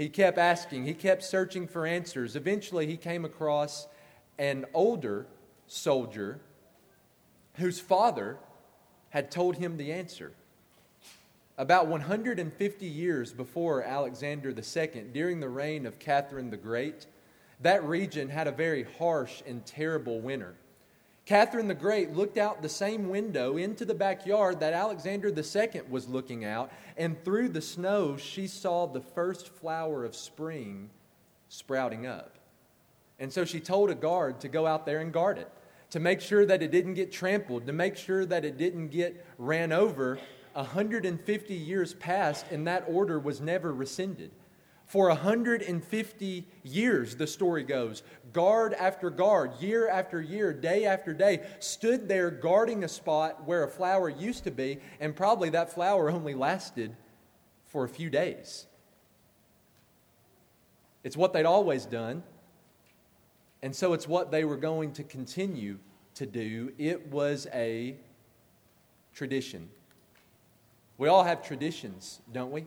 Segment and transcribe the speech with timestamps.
[0.00, 2.34] He kept asking, he kept searching for answers.
[2.34, 3.86] Eventually, he came across
[4.38, 5.26] an older
[5.66, 6.40] soldier
[7.56, 8.38] whose father
[9.10, 10.32] had told him the answer.
[11.58, 17.04] About 150 years before Alexander II, during the reign of Catherine the Great,
[17.60, 20.54] that region had a very harsh and terrible winter.
[21.26, 26.08] Catherine the Great looked out the same window into the backyard that Alexander II was
[26.08, 30.90] looking out, and through the snow, she saw the first flower of spring
[31.48, 32.38] sprouting up.
[33.18, 35.50] And so she told a guard to go out there and guard it,
[35.90, 39.24] to make sure that it didn't get trampled, to make sure that it didn't get
[39.38, 40.18] ran over
[40.54, 44.30] 150 years passed, and that order was never rescinded.
[44.86, 48.02] For 150 years, the story goes,
[48.32, 53.64] guard after guard, year after year, day after day, stood there guarding a spot where
[53.64, 56.96] a flower used to be, and probably that flower only lasted
[57.66, 58.66] for a few days.
[61.02, 62.22] It's what they'd always done,
[63.62, 65.78] and so it's what they were going to continue
[66.14, 66.72] to do.
[66.78, 67.96] It was a
[69.14, 69.68] tradition.
[70.98, 72.66] We all have traditions, don't we?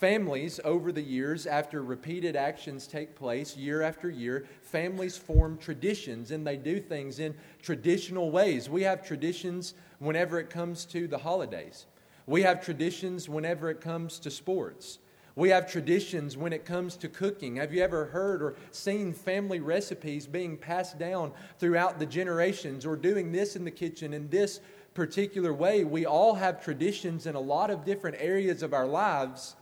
[0.00, 6.30] Families, over the years, after repeated actions take place year after year, families form traditions
[6.30, 8.70] and they do things in traditional ways.
[8.70, 11.84] We have traditions whenever it comes to the holidays,
[12.24, 15.00] we have traditions whenever it comes to sports.
[15.36, 17.56] We have traditions when it comes to cooking.
[17.56, 22.96] Have you ever heard or seen family recipes being passed down throughout the generations or
[22.96, 24.60] doing this in the kitchen in this
[24.94, 25.84] particular way.
[25.84, 29.56] We all have traditions in a lot of different areas of our lives.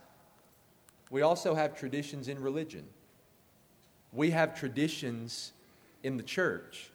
[1.09, 2.85] We also have traditions in religion.
[4.13, 5.53] We have traditions
[6.03, 6.91] in the church.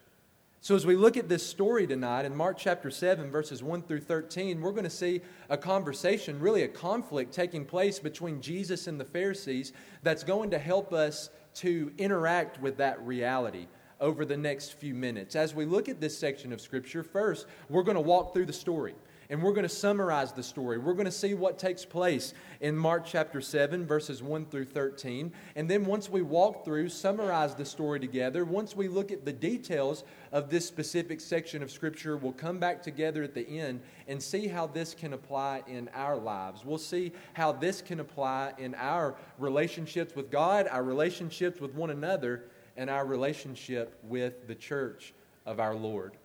[0.61, 4.01] So, as we look at this story tonight in Mark chapter 7, verses 1 through
[4.01, 5.20] 13, we're going to see
[5.51, 10.59] a conversation, really a conflict taking place between Jesus and the Pharisees that's going to
[10.59, 13.67] help us to interact with that reality
[14.01, 15.37] over the next few minutes.
[15.37, 18.53] As we look at this section of Scripture, first, we're going to walk through the
[18.53, 18.95] story
[19.30, 20.79] and we're going to summarize the story.
[20.79, 25.33] We're going to see what takes place in Mark chapter 7, verses 1 through 13.
[25.57, 29.33] And then once we walk through, summarize the story together, once we look at the
[29.33, 34.23] details of this specific section of Scripture, we'll come back together at the end and
[34.23, 36.64] see how this can apply in our lives.
[36.64, 41.91] We'll see how this can apply in our relationships with God, our relationships with one
[41.91, 42.45] another,
[42.77, 45.14] and our relationship with the church
[45.46, 46.17] of our Lord.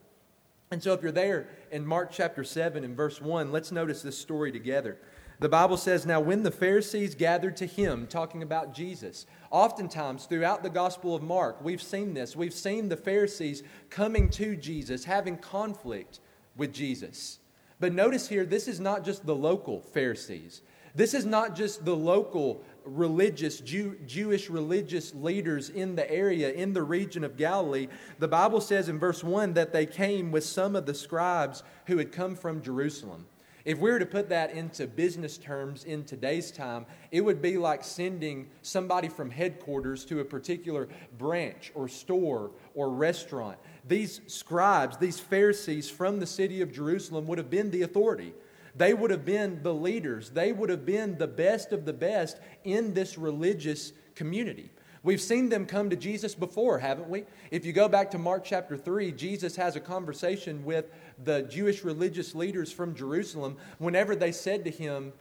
[0.72, 4.20] And so, if you're there in Mark chapter 7 and verse 1, let's notice this
[4.20, 5.00] story together.
[5.40, 10.62] The Bible says, Now when the Pharisees gathered to him, talking about Jesus, oftentimes throughout
[10.62, 12.36] the Gospel of Mark, we've seen this.
[12.36, 16.20] We've seen the Pharisees coming to Jesus, having conflict
[16.56, 17.40] with Jesus.
[17.80, 20.62] But notice here, this is not just the local Pharisees.
[20.94, 22.64] This is not just the local
[22.96, 27.88] religious, Jew, Jewish religious leaders in the area, in the region of Galilee.
[28.20, 31.98] The Bible says in verse 1 that they came with some of the scribes who
[31.98, 33.26] had come from Jerusalem.
[33.66, 37.58] If we were to put that into business terms in today's time, it would be
[37.58, 43.58] like sending somebody from headquarters to a particular branch or store or restaurant.
[43.88, 48.34] These scribes, these Pharisees from the city of Jerusalem would have been the authority.
[48.76, 52.40] They would have been the leaders, they would have been the best of the best
[52.64, 54.70] in this religious community.
[55.02, 57.24] We've seen them come to Jesus before, haven't we?
[57.52, 60.92] If you go back to Mark chapter 3, Jesus has a conversation with
[61.24, 65.14] the Jewish religious leaders from Jerusalem whenever they said to him,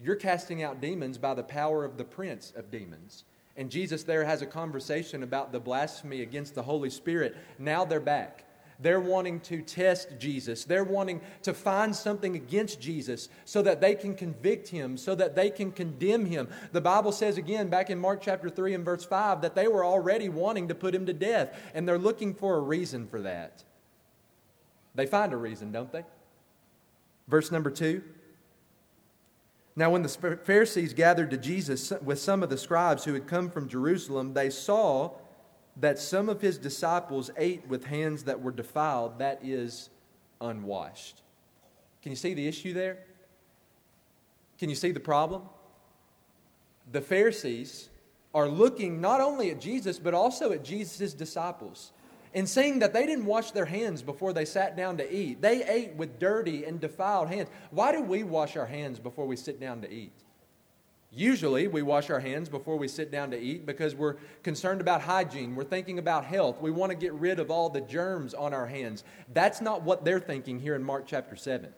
[0.00, 3.24] You're casting out demons by the power of the prince of demons.
[3.56, 7.36] And Jesus there has a conversation about the blasphemy against the Holy Spirit.
[7.58, 8.44] Now they're back.
[8.82, 10.64] They're wanting to test Jesus.
[10.64, 15.36] They're wanting to find something against Jesus so that they can convict him, so that
[15.36, 16.48] they can condemn him.
[16.72, 19.84] The Bible says again, back in Mark chapter 3 and verse 5, that they were
[19.84, 23.62] already wanting to put him to death, and they're looking for a reason for that.
[24.94, 26.04] They find a reason, don't they?
[27.28, 28.02] Verse number 2.
[29.74, 33.48] Now, when the Pharisees gathered to Jesus with some of the scribes who had come
[33.48, 35.12] from Jerusalem, they saw
[35.76, 39.90] that some of his disciples ate with hands that were defiled, that is,
[40.40, 41.22] unwashed.
[42.02, 42.98] Can you see the issue there?
[44.58, 45.42] Can you see the problem?
[46.90, 47.88] The Pharisees
[48.34, 51.92] are looking not only at Jesus, but also at Jesus' disciples
[52.34, 55.42] and saying that they didn't wash their hands before they sat down to eat.
[55.42, 57.48] They ate with dirty and defiled hands.
[57.70, 60.12] Why do we wash our hands before we sit down to eat?
[61.14, 65.02] Usually, we wash our hands before we sit down to eat because we're concerned about
[65.02, 65.54] hygiene.
[65.54, 66.58] We're thinking about health.
[66.60, 69.04] We want to get rid of all the germs on our hands.
[69.34, 71.68] That's not what they're thinking here in Mark chapter 7.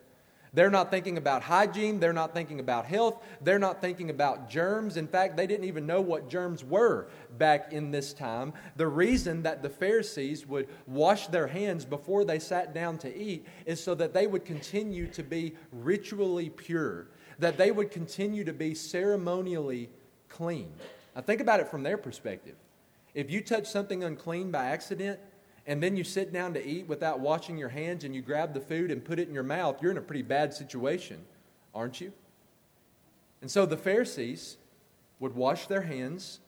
[0.54, 1.98] They're not thinking about hygiene.
[1.98, 3.24] They're not thinking about health.
[3.40, 4.96] They're not thinking about germs.
[4.96, 7.08] In fact, they didn't even know what germs were
[7.38, 8.52] back in this time.
[8.76, 13.44] The reason that the Pharisees would wash their hands before they sat down to eat
[13.66, 17.08] is so that they would continue to be ritually pure,
[17.38, 19.90] that they would continue to be ceremonially
[20.28, 20.72] clean.
[21.14, 22.56] Now, think about it from their perspective.
[23.14, 25.20] If you touch something unclean by accident,
[25.66, 28.60] and then you sit down to eat without washing your hands and you grab the
[28.60, 31.24] food and put it in your mouth, you're in a pretty bad situation,
[31.74, 32.12] aren't you?
[33.40, 34.58] And so the Pharisees
[35.20, 36.40] would wash their hands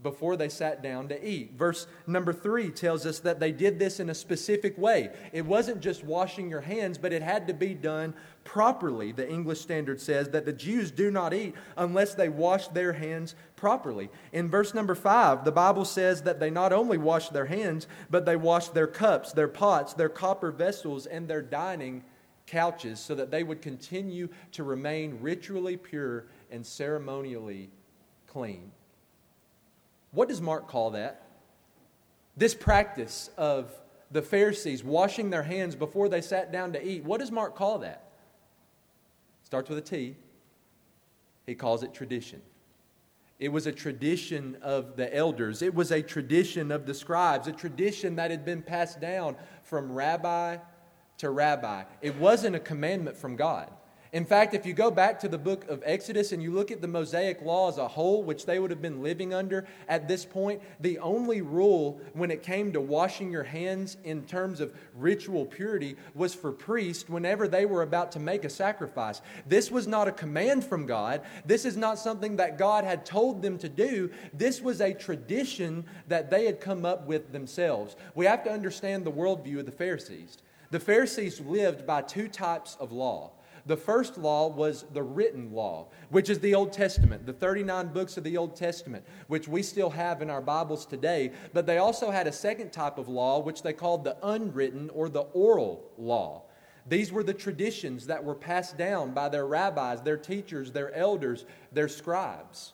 [0.00, 1.54] before they sat down to eat.
[1.56, 5.10] Verse number three tells us that they did this in a specific way.
[5.32, 8.14] It wasn't just washing your hands, but it had to be done
[8.44, 9.10] properly.
[9.10, 13.34] The English Standard says that the Jews do not eat unless they wash their hands
[13.56, 14.08] properly.
[14.32, 18.24] In verse number five, the Bible says that they not only wash their hands, but
[18.24, 22.04] they wash their cups, their pots, their copper vessels, and their dining
[22.46, 27.68] couches so that they would continue to remain ritually pure and ceremonially
[28.26, 28.70] clean.
[30.12, 31.22] What does Mark call that?
[32.36, 33.72] This practice of
[34.10, 37.78] the Pharisees washing their hands before they sat down to eat, what does Mark call
[37.80, 38.04] that?
[39.44, 40.16] Starts with a T.
[41.46, 42.42] He calls it tradition.
[43.38, 45.62] It was a tradition of the elders.
[45.62, 49.92] It was a tradition of the scribes, a tradition that had been passed down from
[49.92, 50.56] rabbi
[51.18, 51.84] to rabbi.
[52.00, 53.70] It wasn't a commandment from God.
[54.12, 56.80] In fact, if you go back to the book of Exodus and you look at
[56.80, 60.24] the Mosaic law as a whole, which they would have been living under at this
[60.24, 65.44] point, the only rule when it came to washing your hands in terms of ritual
[65.44, 69.20] purity was for priests whenever they were about to make a sacrifice.
[69.46, 71.20] This was not a command from God.
[71.44, 74.10] This is not something that God had told them to do.
[74.32, 77.94] This was a tradition that they had come up with themselves.
[78.14, 80.38] We have to understand the worldview of the Pharisees.
[80.70, 83.32] The Pharisees lived by two types of law.
[83.68, 88.16] The first law was the written law, which is the Old Testament, the 39 books
[88.16, 91.32] of the Old Testament, which we still have in our Bibles today.
[91.52, 95.10] But they also had a second type of law, which they called the unwritten or
[95.10, 96.44] the oral law.
[96.88, 101.44] These were the traditions that were passed down by their rabbis, their teachers, their elders,
[101.70, 102.72] their scribes.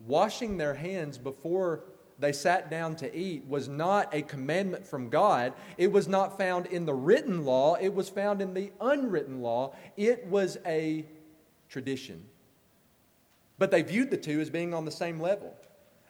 [0.00, 1.84] Washing their hands before
[2.18, 5.52] they sat down to eat was not a commandment from God.
[5.76, 9.74] It was not found in the written law, it was found in the unwritten law.
[9.96, 11.04] It was a
[11.68, 12.24] tradition.
[13.58, 15.56] But they viewed the two as being on the same level.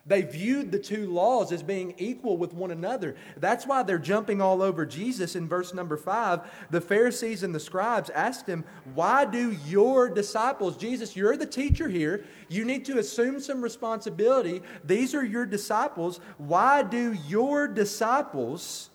[0.07, 3.17] They viewed the two laws as being equal with one another.
[3.39, 6.41] That's why they're jumping all over Jesus in verse number five.
[6.71, 8.65] The Pharisees and the scribes asked him,
[8.95, 14.63] Why do your disciples, Jesus, you're the teacher here, you need to assume some responsibility.
[14.85, 16.21] These are your disciples.
[16.37, 18.91] Why do your disciples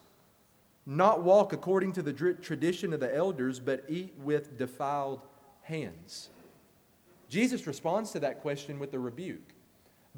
[0.86, 5.22] not walk according to the tradition of the elders, but eat with defiled
[5.64, 6.30] hands?
[7.30, 9.54] Jesus responds to that question with a rebuke.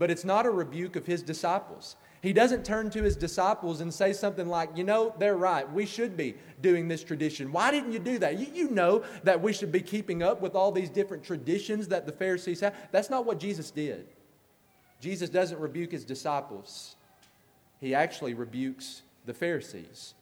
[0.02, 1.96] But it's not a rebuke of his disciples.
[2.24, 5.72] He doesn't turn to his disciples and say something like, You know, they're right.
[5.72, 7.52] We should be doing this tradition.
[7.52, 8.40] Why didn't you do that?
[8.40, 12.08] You, you, know that we should be keeping up with all these different traditions that
[12.08, 12.74] the Pharisees have.
[12.92, 14.08] That's not what Jesus did.
[15.00, 16.96] Jesus doesn't rebuke his disciples,
[17.80, 20.16] he actually rebukes the Pharisees.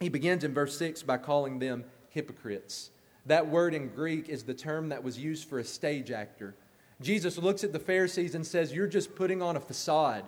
[0.00, 2.92] He begins in verse 6 by calling them hypocrites.
[3.26, 6.54] That word in Greek is the term that was used for a stage actor.
[7.00, 10.24] Jesus looks at the Pharisees and says, You're just putting on a facade.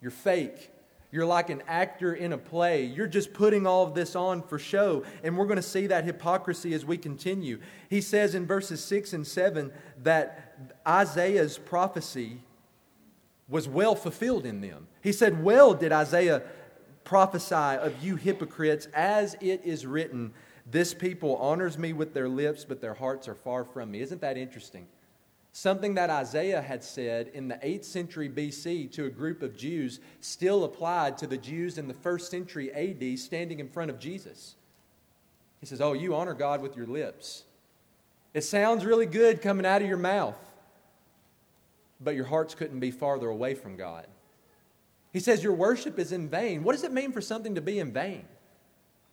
[0.00, 0.70] You're fake.
[1.10, 2.84] You're like an actor in a play.
[2.84, 5.04] You're just putting all of this on for show.
[5.22, 7.60] And we're going to see that hypocrisy as we continue.
[7.88, 12.40] He says in verses 6 and 7 that Isaiah's prophecy
[13.48, 14.88] was well fulfilled in them.
[15.02, 16.42] He said, Well did Isaiah
[17.04, 20.32] prophesy of you hypocrites, as it is written,
[20.66, 24.00] This people honors me with their lips, but their hearts are far from me.
[24.00, 24.86] Isn't that interesting?
[25.56, 30.00] Something that Isaiah had said in the 8th century BC to a group of Jews
[30.20, 34.56] still applied to the Jews in the 1st century AD standing in front of Jesus.
[35.60, 37.44] He says, Oh, you honor God with your lips.
[38.34, 40.34] It sounds really good coming out of your mouth,
[42.00, 44.08] but your hearts couldn't be farther away from God.
[45.12, 46.64] He says, Your worship is in vain.
[46.64, 48.24] What does it mean for something to be in vain?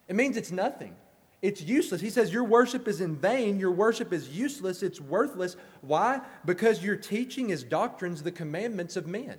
[0.08, 0.96] It means it's nothing.
[1.42, 2.02] It's useless.
[2.02, 3.60] He says, Your worship is in vain.
[3.60, 4.84] Your worship is useless.
[4.84, 5.56] It's worthless.
[5.82, 6.22] Why?
[6.46, 9.38] Because you're teaching as doctrines the commandments of men.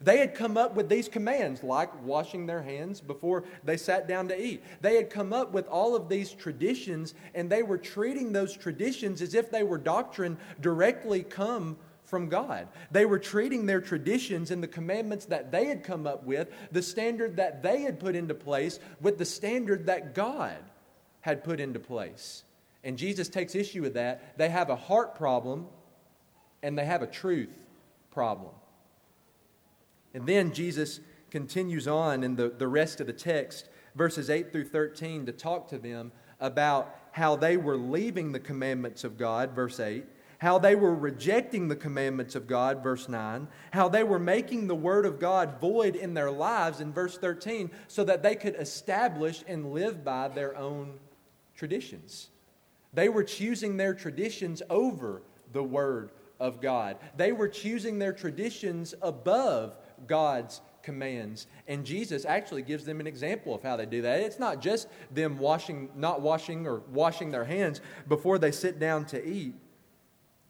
[0.00, 4.28] They had come up with these commands, like washing their hands before they sat down
[4.28, 4.62] to eat.
[4.80, 9.22] They had come up with all of these traditions, and they were treating those traditions
[9.22, 12.68] as if they were doctrine directly come from God.
[12.92, 16.82] They were treating their traditions and the commandments that they had come up with, the
[16.82, 20.58] standard that they had put into place, with the standard that God
[21.20, 22.44] had put into place.
[22.84, 24.38] And Jesus takes issue with that.
[24.38, 25.66] They have a heart problem
[26.62, 27.66] and they have a truth
[28.10, 28.52] problem.
[30.14, 34.64] And then Jesus continues on in the, the rest of the text, verses 8 through
[34.64, 39.80] 13, to talk to them about how they were leaving the commandments of God, verse
[39.80, 40.04] 8,
[40.38, 44.74] how they were rejecting the commandments of God, verse 9, how they were making the
[44.74, 49.44] word of God void in their lives, in verse 13, so that they could establish
[49.48, 50.94] and live by their own
[51.58, 52.28] traditions.
[52.94, 55.22] They were choosing their traditions over
[55.52, 56.96] the word of God.
[57.16, 61.48] They were choosing their traditions above God's commands.
[61.66, 64.20] And Jesus actually gives them an example of how they do that.
[64.20, 69.04] It's not just them washing, not washing or washing their hands before they sit down
[69.06, 69.54] to eat.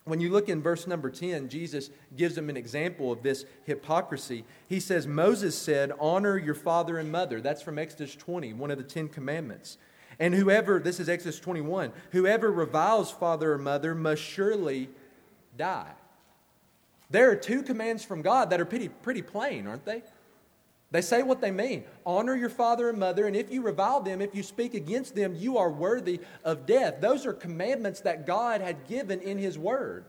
[0.05, 4.45] When you look in verse number 10, Jesus gives them an example of this hypocrisy.
[4.67, 7.41] He says, Moses said, Honor your father and mother.
[7.41, 9.77] That's from Exodus 20, one of the Ten Commandments.
[10.19, 14.89] And whoever, this is Exodus 21, whoever reviles father or mother must surely
[15.57, 15.93] die.
[17.11, 20.03] There are two commands from God that are pretty, pretty plain, aren't they?
[20.91, 24.21] They say what they mean honor your father and mother, and if you revile them,
[24.21, 27.01] if you speak against them, you are worthy of death.
[27.01, 30.05] Those are commandments that God had given in His Word.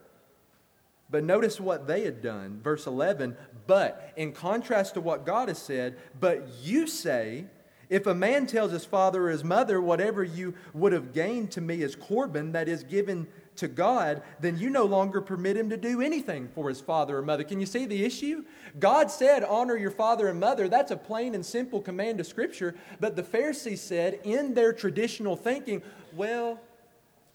[1.09, 2.61] But notice what they had done.
[2.63, 3.35] Verse 11,
[3.67, 7.45] but in contrast to what God has said, but you say,
[7.89, 11.61] if a man tells his father or his mother, whatever you would have gained to
[11.61, 15.77] me is Corban, that is given to God, then you no longer permit him to
[15.77, 17.43] do anything for his father or mother.
[17.43, 18.45] Can you see the issue?
[18.79, 20.69] God said, Honor your father and mother.
[20.69, 22.75] That's a plain and simple command of Scripture.
[22.99, 25.81] But the Pharisees said, in their traditional thinking,
[26.13, 26.61] Well,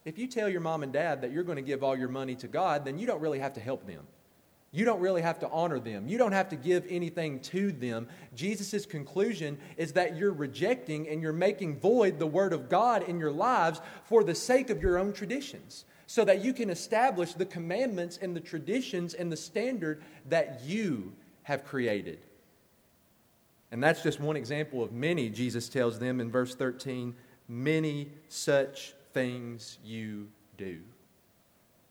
[0.04, 2.34] if you tell your mom and dad that you're going to give all your money
[2.36, 4.06] to God, then you don't really have to help them.
[4.74, 6.08] You don't really have to honor them.
[6.08, 8.08] You don't have to give anything to them.
[8.34, 13.20] Jesus' conclusion is that you're rejecting and you're making void the Word of God in
[13.20, 17.46] your lives for the sake of your own traditions so that you can establish the
[17.46, 21.12] commandments and the traditions and the standard that you
[21.44, 22.18] have created.
[23.70, 27.14] And that's just one example of many, Jesus tells them in verse 13,
[27.46, 30.26] many such things you
[30.58, 30.80] do.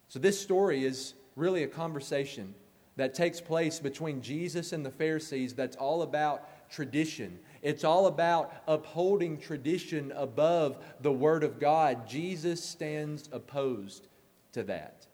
[0.08, 2.54] So, this story is really a conversation
[2.96, 7.38] that takes place between Jesus and the Pharisees that's all about tradition.
[7.62, 12.06] It's all about upholding tradition above the Word of God.
[12.06, 14.08] Jesus stands opposed
[14.52, 15.06] to that.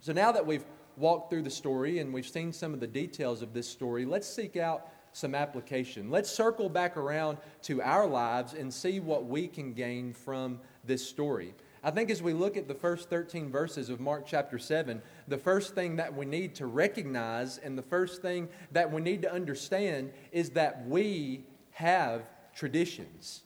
[0.00, 0.64] So now that we've
[0.96, 4.28] walked through the story and we've seen some of the details of this story, let's
[4.28, 6.10] seek out some application.
[6.10, 11.06] Let's circle back around to our lives and see what we can gain from this
[11.06, 11.54] story.
[11.86, 15.38] I think as we look at the first 13 verses of Mark chapter 7, the
[15.38, 19.32] first thing that we need to recognize and the first thing that we need to
[19.32, 22.22] understand is that we have
[22.56, 23.44] traditions.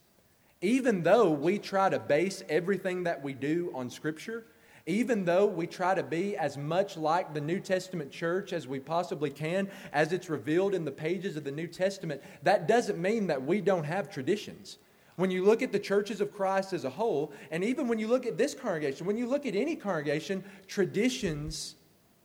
[0.62, 4.46] Even though we try to base everything that we do on Scripture,
[4.86, 8.80] even though we try to be as much like the New Testament church as we
[8.80, 13.26] possibly can, as it's revealed in the pages of the New Testament, that doesn't mean
[13.26, 14.78] that we don't have traditions.
[15.16, 18.08] When you look at the churches of Christ as a whole, and even when you
[18.08, 21.74] look at this congregation, when you look at any congregation, traditions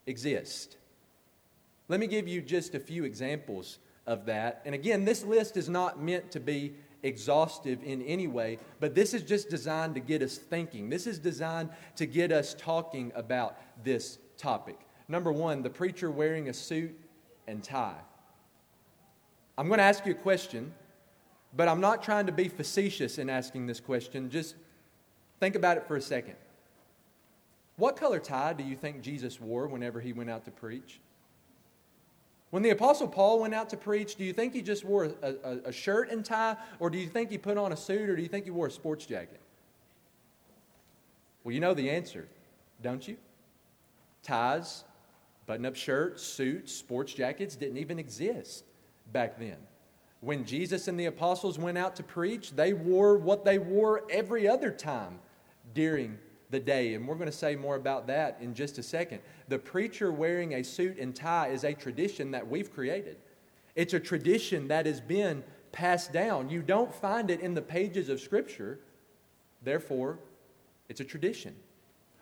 [0.06, 0.78] exist.
[1.88, 4.62] Let me give you just a few examples of that.
[4.66, 9.14] And again, this list is not meant to be exhaustive in any way, but this
[9.14, 10.90] is just designed to get us thinking.
[10.90, 14.80] This is designed to get us talking about this topic.
[15.08, 17.00] Number one, the preacher wearing a suit
[17.48, 18.02] and tie.
[19.58, 20.74] I'm going to ask you a question,
[21.56, 24.30] but I'm not trying to be facetious in asking this question.
[24.30, 24.56] Just
[25.40, 26.36] think about it for a second.
[27.78, 31.00] What color tie do you think Jesus wore whenever he went out to preach?
[32.52, 35.36] When the Apostle Paul went out to preach, do you think he just wore a,
[35.44, 38.16] a, a, shirt and tie, or do you think he put on a suit, or
[38.16, 39.42] do you think he wore a sports jacket?
[41.44, 42.28] Well, you know the answer,
[42.82, 43.18] don't you?
[44.24, 44.86] Ties,
[45.46, 48.64] button up shirts, suits, sports jackets didn't even exist
[49.12, 49.58] back then.
[50.26, 54.48] When Jesus and the apostles went out to preach, they wore what they wore every
[54.48, 55.20] other time
[55.76, 56.18] during
[56.50, 56.96] the day.
[56.96, 59.20] And we're going to say more about that in just a second.
[59.50, 63.18] The preacher wearing a suit and tie is a tradition that we've created,
[63.76, 66.50] it's a tradition that has been passed down.
[66.50, 68.80] You don't find it in the pages of Scripture,
[69.62, 70.18] therefore,
[70.90, 71.56] it's a tradition.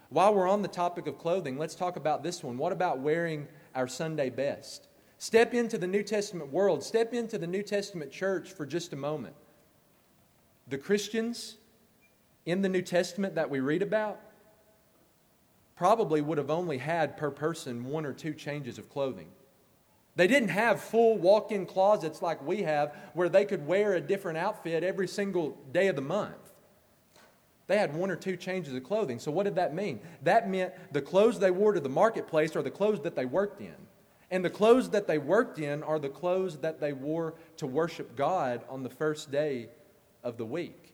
[0.10, 2.58] While we're on the topic of clothing, let's talk about this one.
[2.58, 4.90] What about wearing our Sunday best?
[5.24, 8.98] Step into the New Testament world, step into the New Testament church for just a
[8.98, 9.34] moment.
[10.68, 11.56] The Christians
[12.46, 14.20] in the New Testament that we read about
[15.78, 19.30] probably would have only had per person one or two changes of clothing.
[20.18, 24.02] They didn't have full walk in closets like we have where they could wear a
[24.02, 26.52] different outfit every single day of the month.
[27.68, 29.20] They had one or two changes of clothing.
[29.20, 30.02] So, what did that mean?
[30.24, 33.62] That meant the clothes they wore to the marketplace are the clothes that they worked
[33.62, 33.88] in.
[34.32, 38.16] And the clothes that they worked in are the clothes that they wore to worship
[38.16, 39.70] God on the first day
[40.24, 40.94] of the week.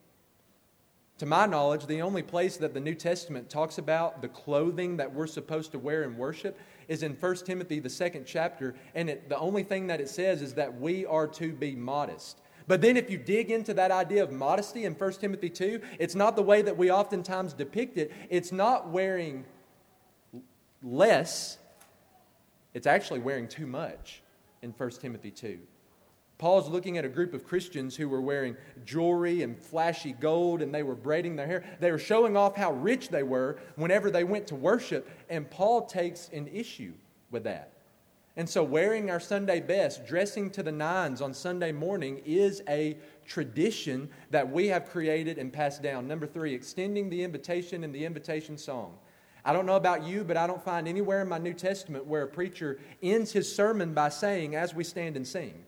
[1.20, 5.14] To my knowledge, the only place that the New Testament talks about the clothing that
[5.14, 6.58] we're supposed to wear in worship
[6.88, 8.74] is in 1 Timothy, the second chapter.
[8.96, 12.40] And it, the only thing that it says is that we are to be modest.
[12.70, 16.16] But then, if you dig into that idea of modesty in 1 Timothy 2, it's
[16.16, 18.14] not the way that we oftentimes depict it.
[18.30, 19.44] It's not wearing
[20.82, 21.58] less,
[22.80, 24.22] it's actually wearing too much
[24.62, 25.60] in 1 Timothy 2.
[26.38, 28.56] Paul's looking at a group of Christians who were wearing
[28.86, 31.66] jewelry and flashy gold and they were braiding their hair.
[31.82, 35.88] They were showing off how rich they were whenever they went to worship, and Paul
[35.88, 36.94] takes an issue
[37.32, 37.74] with that.
[38.38, 42.98] And so, wearing our Sunday best, dressing to the nines on Sunday morning is a
[43.28, 46.08] tradition that we have created and passed down.
[46.08, 48.98] Number three, extending the invitation and the invitation song.
[49.46, 52.24] I don't know about you, but I don't find anywhere in my New Testament where
[52.24, 55.64] a preacher ends his sermon by saying, As we stand and sing.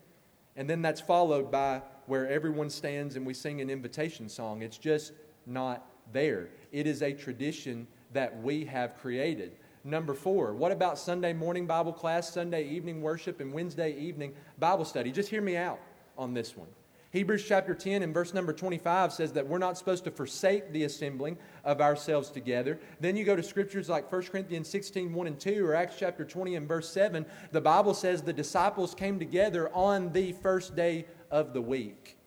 [0.55, 4.61] And then that's followed by where everyone stands and we sing an invitation song.
[4.61, 5.13] It's just
[5.45, 6.49] not there.
[6.71, 9.53] It is a tradition that we have created.
[9.83, 14.85] Number four, what about Sunday morning Bible class, Sunday evening worship, and Wednesday evening Bible
[14.85, 15.11] study?
[15.11, 15.79] Just hear me out
[16.17, 16.67] on this one.
[17.11, 20.85] Hebrews chapter 10 and verse number 25 says that we're not supposed to forsake the
[20.85, 22.79] assembling of ourselves together.
[23.01, 26.23] Then you go to scriptures like 1 Corinthians 16, 1 and 2, or Acts chapter
[26.23, 27.25] 20 and verse 7.
[27.51, 32.17] The Bible says the disciples came together on the first day of the week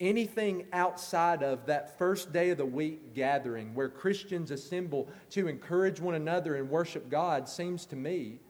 [0.00, 6.00] anything outside of that first day of the week gathering where Christians assemble to encourage
[6.00, 8.40] one another and worship God seems to me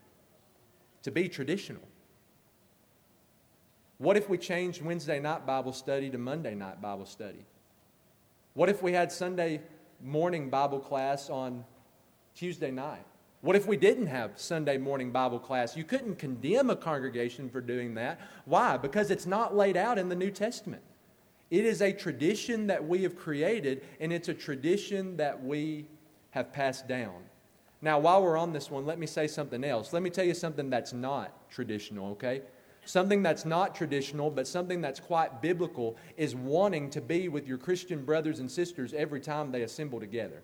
[1.03, 1.83] to be traditional.
[4.01, 7.45] What if we changed Wednesday night Bible study to Monday night Bible study?
[8.55, 9.61] What if we had Sunday
[10.03, 11.67] morning Bible class on
[12.35, 13.05] Tuesday night?
[13.43, 15.77] What if we didn't have Sunday morning Bible class?
[15.77, 18.19] You couldn't condemn a congregation for doing that.
[18.47, 18.79] Why?
[18.79, 20.83] Because it's not laid out in the New Testament.
[21.51, 25.85] It is a tradition that we have created, and it's a tradition that we
[26.31, 27.17] have passed down.
[27.83, 29.93] Now, while we're on this one, let me say something else.
[29.93, 32.41] Let me tell you something that's not traditional, okay?
[32.85, 37.59] Something that's not traditional, but something that's quite biblical is wanting to be with your
[37.59, 40.43] Christian brothers and sisters every time they assemble together.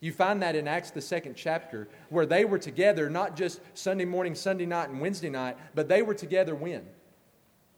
[0.00, 4.04] You find that in Acts, the second chapter, where they were together not just Sunday
[4.04, 6.86] morning, Sunday night, and Wednesday night, but they were together when?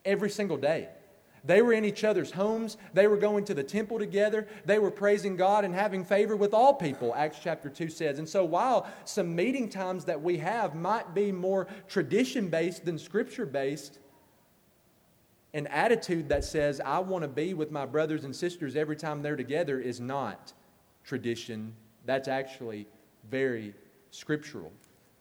[0.03, 0.89] Every single day.
[1.43, 2.77] They were in each other's homes.
[2.93, 4.47] They were going to the temple together.
[4.65, 8.19] They were praising God and having favor with all people, Acts chapter 2 says.
[8.19, 12.97] And so, while some meeting times that we have might be more tradition based than
[12.97, 13.99] scripture based,
[15.53, 19.21] an attitude that says, I want to be with my brothers and sisters every time
[19.21, 20.53] they're together is not
[21.03, 21.73] tradition.
[22.05, 22.87] That's actually
[23.29, 23.73] very
[24.11, 24.71] scriptural.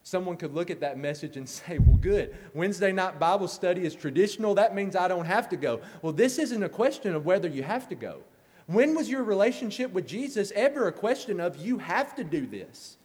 [0.08, 2.34] Someone could look at that message and say, Well, good.
[2.54, 4.54] Wednesday night Bible study is traditional.
[4.54, 5.82] That means I don't have to go.
[6.00, 8.22] Well, this isn't a question of whether you have to go.
[8.68, 12.96] When was your relationship with Jesus ever a question of you have to do this?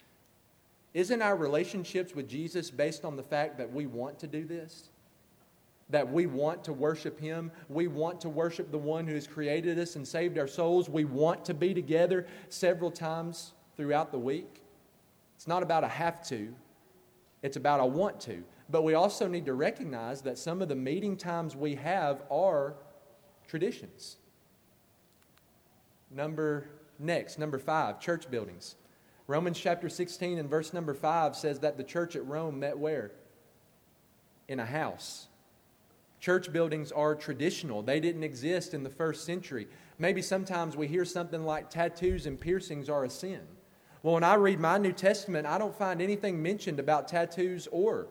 [0.93, 4.89] Isn't our relationships with Jesus based on the fact that we want to do this?
[5.89, 7.51] That we want to worship Him.
[7.67, 10.87] We want to worship the one who has created us and saved our souls.
[10.87, 14.61] We want to be together several times throughout the week.
[15.35, 16.55] It's not about a have to,
[17.43, 18.43] it's about I want to.
[18.69, 22.75] But we also need to recognize that some of the meeting times we have are
[23.47, 24.17] traditions.
[26.09, 28.75] Number next, number five, church buildings.
[29.27, 33.11] Romans chapter 16 and verse number 5 says that the church at Rome met where?
[34.47, 35.27] In a house.
[36.19, 37.81] Church buildings are traditional.
[37.81, 39.67] They didn't exist in the first century.
[39.97, 43.41] Maybe sometimes we hear something like tattoos and piercings are a sin.
[44.03, 48.07] Well, when I read my New Testament, I don't find anything mentioned about tattoos or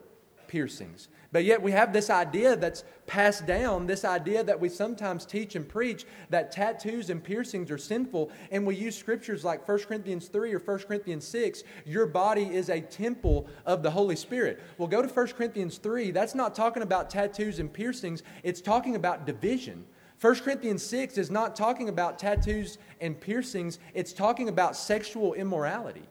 [0.47, 1.07] piercings.
[1.31, 5.55] But yet we have this idea that's passed down, this idea that we sometimes teach
[5.55, 10.27] and preach that tattoos and piercings are sinful, and we use scriptures like 1 Corinthians
[10.27, 14.59] 3 or 1 Corinthians 6, your body is a temple of the Holy Spirit.
[14.77, 18.95] Well, go to 1 Corinthians 3, that's not talking about tattoos and piercings, it's talking
[18.95, 19.85] about division.
[20.23, 26.07] 1 Corinthians 6 is not talking about tattoos and piercings, it's talking about sexual immorality.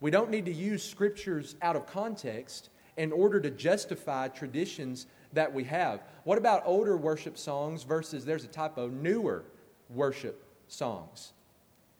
[0.00, 5.54] We don't need to use scriptures out of context in order to justify traditions that
[5.54, 6.00] we have.
[6.24, 9.44] What about older worship songs versus, there's a typo, newer
[9.90, 11.34] worship songs?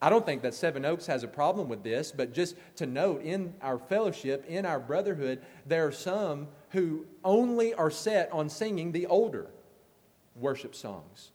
[0.01, 3.23] I don't think that Seven Oaks has a problem with this, but just to note,
[3.23, 8.91] in our fellowship, in our brotherhood, there are some who only are set on singing
[8.91, 9.47] the older
[10.35, 11.31] worship songs.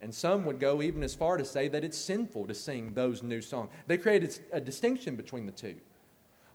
[0.00, 3.22] And some would go even as far to say that it's sinful to sing those
[3.22, 3.70] new songs.
[3.86, 5.74] They created a distinction between the two.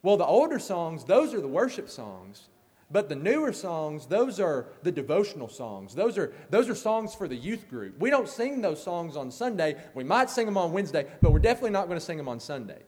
[0.01, 2.47] Well, the older songs, those are the worship songs.
[2.91, 5.95] But the newer songs, those are the devotional songs.
[5.95, 7.99] Those are, those are songs for the youth group.
[7.99, 9.77] We don't sing those songs on Sunday.
[9.95, 12.39] We might sing them on Wednesday, but we're definitely not going to sing them on
[12.39, 12.83] Sunday.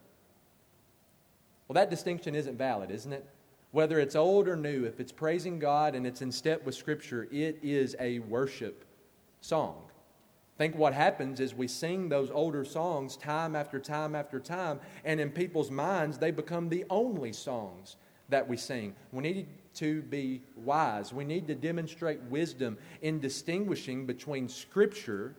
[1.68, 3.28] Well, that distinction isn't valid, isn't it?
[3.76, 7.28] Whether it's old or new, if it's praising God and it's in step with Scripture,
[7.30, 8.86] it is a worship
[9.42, 9.76] song.
[10.58, 15.20] Think what happens is we sing those older songs time after time after time, and
[15.20, 17.98] in people's minds, they become the only songs
[18.30, 18.96] that we sing.
[19.12, 21.12] We need to be wise.
[21.12, 25.36] We need to demonstrate wisdom in distinguishing between Scripture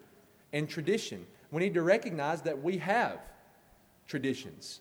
[0.52, 1.26] and tradition.
[1.50, 3.18] We need to recognize that we have
[4.06, 4.80] traditions.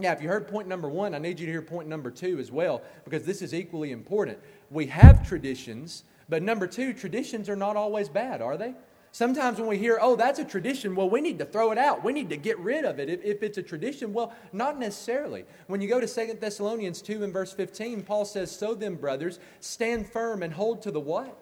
[0.00, 2.38] Now, if you heard point number one, I need you to hear point number two
[2.38, 4.38] as well, because this is equally important.
[4.70, 8.74] We have traditions, but number two, traditions are not always bad, are they?
[9.12, 12.04] Sometimes when we hear, oh, that's a tradition, well, we need to throw it out.
[12.04, 14.12] We need to get rid of it if, if it's a tradition.
[14.12, 15.44] Well, not necessarily.
[15.66, 19.40] When you go to 2 Thessalonians 2 and verse 15, Paul says, So then, brothers,
[19.58, 21.36] stand firm and hold to the what?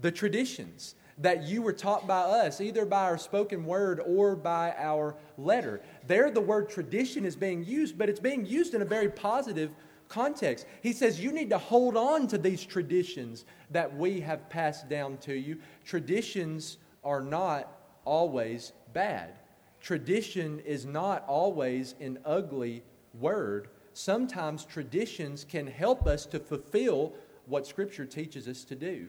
[0.00, 4.74] The traditions that you were taught by us, either by our spoken word or by
[4.78, 5.82] our letter.
[6.06, 9.70] There, the word tradition is being used, but it's being used in a very positive
[10.08, 10.66] context.
[10.82, 15.18] He says you need to hold on to these traditions that we have passed down
[15.18, 15.58] to you.
[15.84, 17.70] Traditions are not
[18.04, 19.34] always bad.
[19.80, 22.82] Tradition is not always an ugly
[23.18, 23.68] word.
[23.92, 27.12] Sometimes traditions can help us to fulfill
[27.46, 29.08] what Scripture teaches us to do.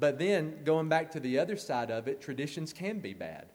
[0.00, 3.46] But then, going back to the other side of it, traditions can be bad.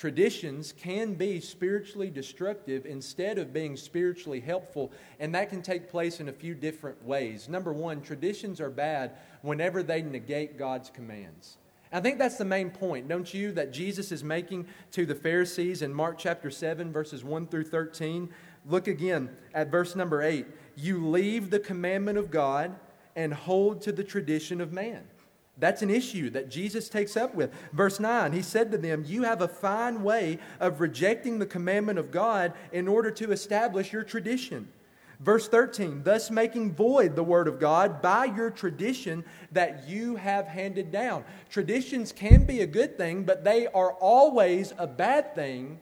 [0.00, 6.20] Traditions can be spiritually destructive instead of being spiritually helpful, and that can take place
[6.20, 7.50] in a few different ways.
[7.50, 11.58] Number one, traditions are bad whenever they negate God's commands.
[11.92, 15.82] I think that's the main point, don't you, that Jesus is making to the Pharisees
[15.82, 18.30] in Mark chapter 7, verses 1 through 13.
[18.64, 20.46] Look again at verse number 8.
[20.76, 22.74] You leave the commandment of God
[23.16, 25.02] and hold to the tradition of man.
[25.60, 27.52] That's an issue that Jesus takes up with.
[27.72, 31.98] Verse 9, he said to them, You have a fine way of rejecting the commandment
[31.98, 34.68] of God in order to establish your tradition.
[35.20, 40.46] Verse 13, thus making void the word of God by your tradition that you have
[40.46, 41.24] handed down.
[41.50, 45.78] Traditions can be a good thing, but they are always a bad thing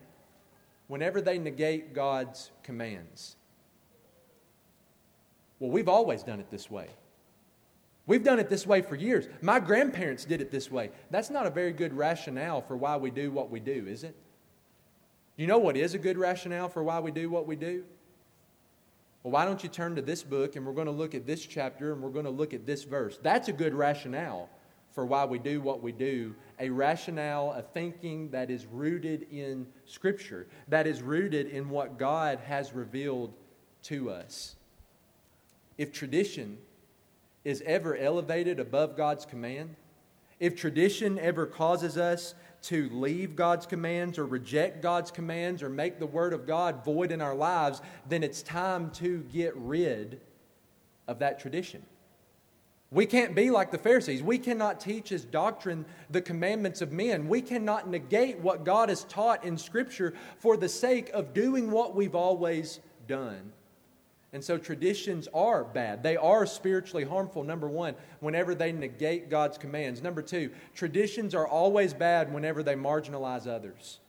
[0.89, 3.37] whenever they negate God's commands.
[5.61, 6.89] Well, we've always done it this way.
[8.09, 9.29] We've done it this way for years.
[9.43, 10.91] My grandparents did it this way.
[11.11, 14.17] That's not a very good rationale for why we do what we do, is it?
[15.37, 17.85] You know what is a good rationale for why we do what we do?
[19.23, 21.45] Well, why don't you turn to this book and we're going to look at this
[21.45, 23.19] chapter and we're going to look at this verse?
[23.23, 24.49] That's a good rationale
[24.93, 29.67] for why we do what we do, a rationale, a thinking that is rooted in
[29.85, 33.35] Scripture, that is rooted in what God has revealed
[33.83, 34.57] to us.
[35.77, 36.57] If tradition
[37.45, 39.77] is ever elevated above God's command,
[40.41, 45.99] if tradition ever causes us to leave God's commands or reject God's commands or make
[45.99, 50.21] the Word of God void in our lives, then it's time to get rid
[51.07, 51.83] of that tradition.
[52.91, 54.23] We can't be like the Pharisees.
[54.23, 57.29] We cannot teach as doctrine the commandments of men.
[57.29, 61.95] We cannot negate what God has taught in Scripture for the sake of doing what
[61.95, 63.53] we've always done.
[64.33, 66.03] And so traditions are bad.
[66.03, 70.03] They are spiritually harmful, number one, whenever they negate God's commands.
[70.03, 74.01] Number two, traditions are always bad whenever they marginalize others.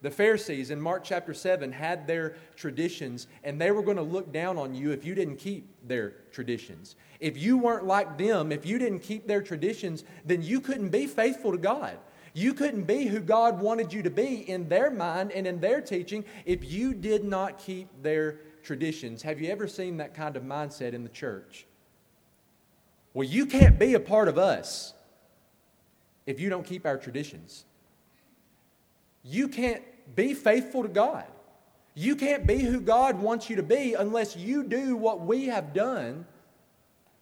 [0.00, 4.32] The Pharisees in Mark chapter 7 had their traditions, and they were going to look
[4.32, 6.94] down on you if you didn't keep their traditions.
[7.18, 11.06] If you weren't like them, if you didn't keep their traditions, then you couldn't be
[11.06, 11.98] faithful to God.
[12.32, 15.80] You couldn't be who God wanted you to be in their mind and in their
[15.80, 19.22] teaching if you did not keep their traditions.
[19.22, 21.66] Have you ever seen that kind of mindset in the church?
[23.14, 24.94] Well, you can't be a part of us
[26.26, 27.64] if you don't keep our traditions.
[29.24, 29.82] You can't
[30.14, 31.24] be faithful to God.
[31.94, 35.74] You can't be who God wants you to be unless you do what we have
[35.74, 36.26] done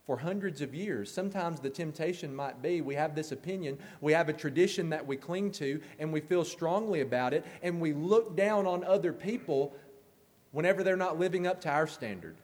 [0.06, 1.10] for hundreds of years.
[1.10, 5.16] Sometimes the temptation might be we have this opinion, we have a tradition that we
[5.16, 9.74] cling to, and we feel strongly about it, and we look down on other people
[10.56, 12.34] whenever they're not living up to our standard.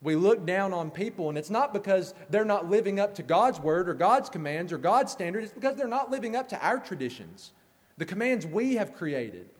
[0.00, 3.60] We look down on people, and it's not because they're not living up to God's
[3.60, 6.78] word or God's commands or God's standard, it's because they're not living up to our
[6.78, 7.52] traditions,
[7.98, 9.50] the commands we have created,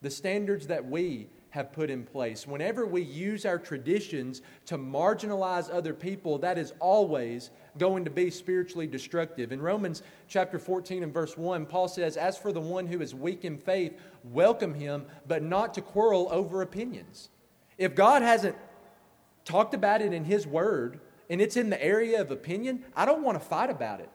[0.00, 2.46] the standards that we have put in place.
[2.46, 8.30] Whenever we use our traditions to marginalize other people, that is always going to be
[8.30, 9.52] spiritually destructive.
[9.52, 13.14] In Romans chapter 14 and verse 1, Paul says, As for the one who is
[13.14, 17.30] weak in faith, welcome him, but not to quarrel over opinions.
[17.78, 18.56] If God hasn't
[19.46, 23.22] talked about it in his word, and it's in the area of opinion, I don't
[23.22, 24.10] want to fight about it.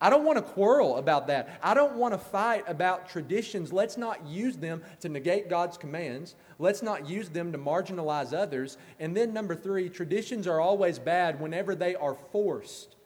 [0.00, 1.58] I don't want to quarrel about that.
[1.62, 3.72] I don't want to fight about traditions.
[3.72, 6.34] Let's not use them to negate God's commands.
[6.58, 8.76] Let's not use them to marginalize others.
[8.98, 12.96] And then, number three, traditions are always bad whenever they are forced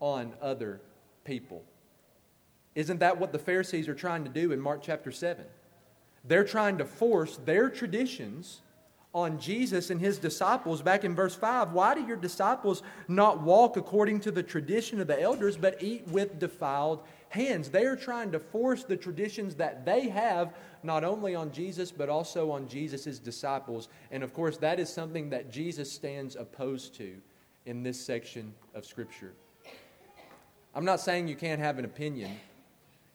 [0.00, 0.80] on other
[1.24, 1.62] people.
[2.74, 5.44] Isn't that what the Pharisees are trying to do in Mark chapter 7?
[6.24, 8.62] They're trying to force their traditions
[9.22, 11.72] on Jesus and his disciples back in verse 5.
[11.72, 16.06] Why do your disciples not walk according to the tradition of the elders, but eat
[16.08, 17.70] with defiled hands?
[17.70, 22.08] They are trying to force the traditions that they have not only on Jesus, but
[22.08, 23.88] also on Jesus' disciples.
[24.10, 27.16] And of course, that is something that Jesus stands opposed to
[27.66, 29.32] in this section of Scripture.
[30.74, 32.30] I'm not saying you can't have an opinion,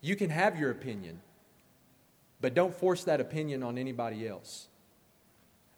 [0.02, 1.22] you can have your opinion,
[2.42, 4.68] but don't force that opinion on anybody else.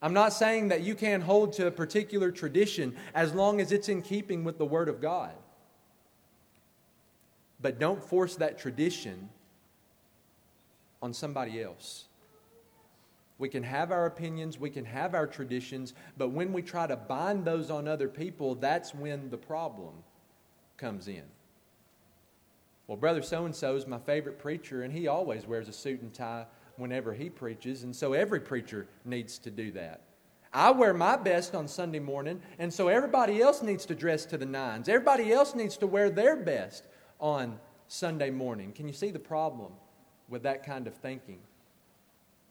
[0.02, 3.90] I'm not saying that you can't hold to a particular tradition as long as it's
[3.90, 5.34] in keeping with the Word of God.
[7.62, 9.30] But don't force that tradition
[11.02, 12.06] on somebody else.
[13.38, 16.96] We can have our opinions, we can have our traditions, but when we try to
[16.96, 19.94] bind those on other people, that's when the problem
[20.78, 21.24] comes in.
[22.88, 26.02] Well, Brother so and so is my favorite preacher, and he always wears a suit
[26.02, 26.46] and tie
[26.78, 30.02] whenever he preaches, and so every preacher needs to do that.
[30.54, 34.38] I wear my best on Sunday morning, and so everybody else needs to dress to
[34.38, 34.88] the nines.
[34.88, 36.86] Everybody else needs to wear their best
[37.20, 38.72] on Sunday morning.
[38.72, 39.74] Can you see the problem
[40.30, 41.40] with that kind of thinking?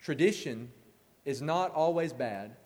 [0.03, 0.71] Tradition
[1.25, 2.57] is not always bad,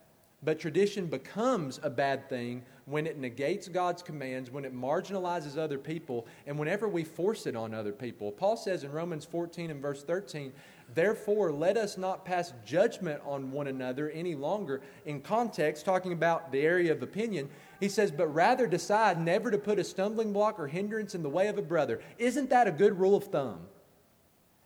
[0.43, 5.79] but tradition becomes a bad thing when it negates God's commands, when it marginalizes other
[5.79, 8.33] people, and whenever we force it on other people.
[8.33, 10.53] Paul says in Romans 14 and verse 13
[10.95, 14.81] Therefore, let us not pass judgment on one another any longer.
[15.05, 19.59] In context, talking about the area of opinion, he says, but rather decide never to
[19.59, 22.01] put a stumbling block or hindrance in the way of a brother.
[22.19, 23.61] Isn't that a good rule of thumb?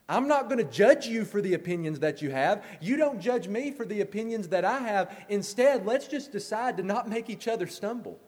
[0.09, 2.65] I'm not going to judge you for the opinions that you have.
[2.81, 5.17] You don't judge me for the opinions that I have.
[5.29, 8.19] Instead, let's just decide to not make each other stumble.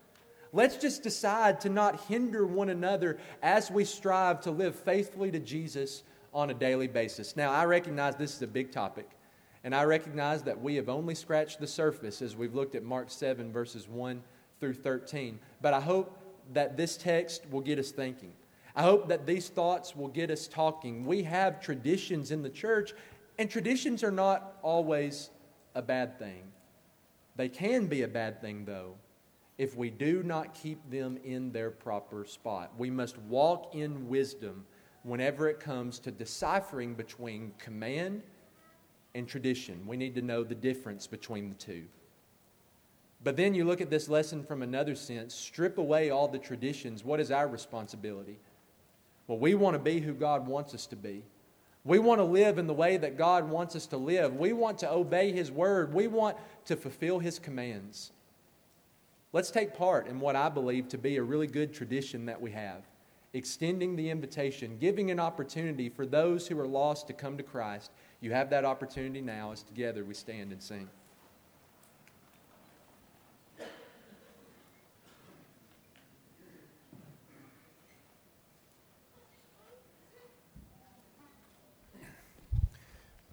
[0.53, 5.41] Let's just decide to not hinder one another as we strive to live faithfully to
[5.41, 6.05] Jesus
[6.35, 7.37] on a daily basis.
[7.37, 9.09] Now, I recognize this is a big topic,
[9.63, 13.11] and I recognize that we have only scratched the surface as we've looked at Mark
[13.11, 14.21] 7, verses 1
[14.61, 15.39] through 13.
[15.63, 16.19] But I hope
[16.53, 18.33] that this text will get us thinking.
[18.77, 21.07] I hope that these thoughts will get us talking.
[21.07, 22.93] We have traditions in the church,
[23.39, 25.31] and traditions are not always
[25.77, 26.43] a bad thing.
[27.37, 28.95] They can be a bad thing, though,
[29.59, 32.73] if we do not keep them in their proper spot.
[32.77, 34.67] We must walk in wisdom
[35.05, 38.23] whenever it comes to deciphering between command
[39.15, 39.87] and tradition.
[39.87, 41.85] We need to know the difference between the two.
[43.23, 47.05] But then you look at this lesson from another sense strip away all the traditions.
[47.05, 48.39] What is our responsibility?
[49.27, 51.23] Well, we want to be who God wants us to be.
[51.85, 54.37] We want to live in the way that God wants us to live.
[54.37, 55.93] We want to obey His word.
[55.93, 56.37] We want
[56.67, 58.11] to fulfill His commands.
[59.33, 62.53] Let's take part in what I believe to be a really good tradition that we
[62.53, 62.83] have
[63.35, 67.91] extending the invitation, giving an opportunity for those who are lost to come to Christ.
[68.21, 70.89] You have that opportunity now as together we stand and sing.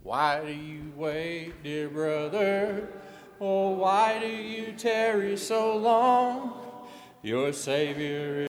[0.04, 2.90] Why do you wait, dear brother?
[3.40, 6.54] Oh, why do you tarry so long?
[7.22, 8.48] Your Savior